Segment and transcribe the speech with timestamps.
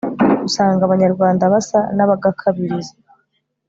[0.47, 2.93] usanga abanyarwandabasa n'abagakabiriza